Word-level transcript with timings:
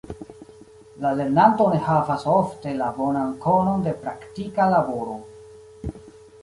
La 1.03 1.11
lernanto 1.19 1.67
ne 1.73 1.81
havas 1.89 2.25
ofte 2.37 2.73
la 2.81 2.89
bonan 2.97 3.37
konon 3.47 3.87
de 3.89 3.95
praktika 4.05 4.71
laboro. 4.75 5.21